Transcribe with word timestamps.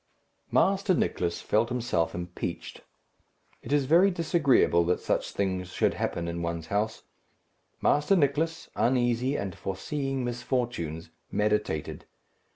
Master 0.49 0.95
Nicless 0.95 1.43
felt 1.43 1.69
himself 1.69 2.15
impeached. 2.15 2.81
It 3.61 3.71
is 3.71 3.85
very 3.85 4.09
disagreeable 4.09 4.83
that 4.85 4.99
such 4.99 5.29
things 5.29 5.69
should 5.69 5.93
happen 5.93 6.27
in 6.27 6.41
one's 6.41 6.65
house. 6.73 7.03
Master 7.83 8.15
Nicless, 8.15 8.67
uneasy, 8.75 9.35
and 9.35 9.53
foreseeing 9.53 10.25
misfortunes, 10.25 11.11
meditated. 11.29 12.05